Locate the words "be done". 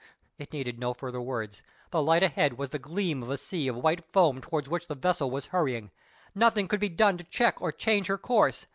6.79-7.19